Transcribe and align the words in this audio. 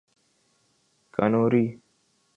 Khanauri 1.13 1.65